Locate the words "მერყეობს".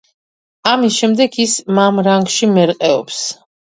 2.59-3.27